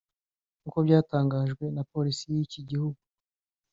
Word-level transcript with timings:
nk’uko 0.59 0.77
byatangajwe 0.85 1.63
na 1.75 1.83
Polisi 1.91 2.25
y’iki 2.33 2.59
gihugu 2.69 2.99